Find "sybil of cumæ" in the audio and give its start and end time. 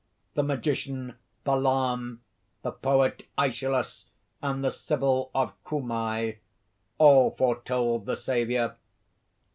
4.71-6.37